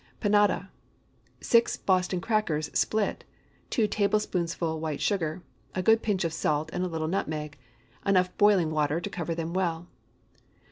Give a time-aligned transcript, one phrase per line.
[0.19, 0.71] PANADA.
[1.41, 3.23] ✠ 6 Boston crackers, split.
[3.69, 5.43] 2 tablespoonfuls white sugar.
[5.75, 7.55] A good pinch of salt, and a little nutmeg.
[8.03, 9.85] Enough boiling water to cover them well.